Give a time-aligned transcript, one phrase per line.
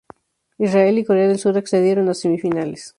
[0.57, 2.89] Israel y Corea del Sur accedieron a semifinales.